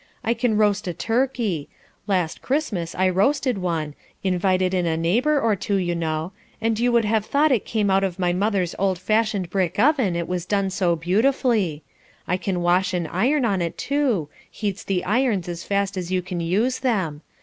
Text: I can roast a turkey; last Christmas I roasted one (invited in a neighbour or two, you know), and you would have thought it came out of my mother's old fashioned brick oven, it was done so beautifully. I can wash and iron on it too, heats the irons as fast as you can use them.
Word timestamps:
I 0.23 0.33
can 0.33 0.57
roast 0.57 0.87
a 0.87 0.95
turkey; 0.95 1.69
last 2.07 2.41
Christmas 2.41 2.95
I 2.95 3.07
roasted 3.07 3.59
one 3.59 3.93
(invited 4.23 4.73
in 4.73 4.87
a 4.87 4.97
neighbour 4.97 5.39
or 5.39 5.55
two, 5.55 5.75
you 5.75 5.93
know), 5.93 6.31
and 6.59 6.79
you 6.79 6.91
would 6.91 7.05
have 7.05 7.23
thought 7.23 7.51
it 7.51 7.65
came 7.65 7.91
out 7.91 8.03
of 8.03 8.17
my 8.17 8.33
mother's 8.33 8.73
old 8.79 8.97
fashioned 8.97 9.51
brick 9.51 9.77
oven, 9.77 10.15
it 10.15 10.27
was 10.27 10.47
done 10.47 10.71
so 10.71 10.95
beautifully. 10.95 11.83
I 12.27 12.37
can 12.37 12.61
wash 12.63 12.95
and 12.95 13.07
iron 13.09 13.45
on 13.45 13.61
it 13.61 13.77
too, 13.77 14.27
heats 14.49 14.83
the 14.83 15.05
irons 15.05 15.47
as 15.47 15.63
fast 15.63 15.95
as 15.97 16.11
you 16.11 16.23
can 16.23 16.39
use 16.39 16.79
them. 16.79 17.21